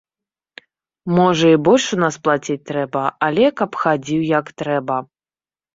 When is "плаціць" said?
2.29-2.59